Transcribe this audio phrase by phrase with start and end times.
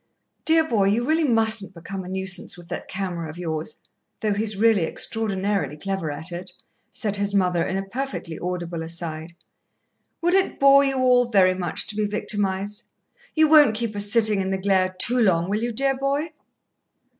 [0.45, 3.79] "Dear boy, you really mustn't become a nuisance with that camera of yours
[4.21, 6.53] though he's really extraordinarily clever at it,"
[6.91, 9.35] said his mother, in a perfectly audible aside.
[10.23, 12.89] "Would it bore you all very much to be victimized?
[13.35, 16.29] You won't keep us sitting in the glare too long, will you, dear boy?"